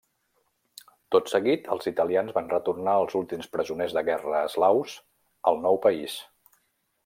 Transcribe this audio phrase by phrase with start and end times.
[1.15, 4.99] Tot seguit els italians van retornar els últims presoners de guerra eslaus
[5.53, 6.21] al nou país.